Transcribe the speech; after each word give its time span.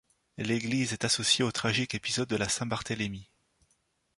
L'église 0.39 0.93
est 0.93 1.05
associée 1.05 1.45
au 1.45 1.51
tragique 1.51 1.93
épisode 1.93 2.27
de 2.27 2.35
la 2.35 2.49
Saint-Barthélemy. 2.49 3.29